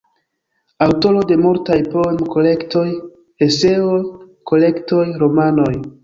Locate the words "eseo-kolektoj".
3.47-5.03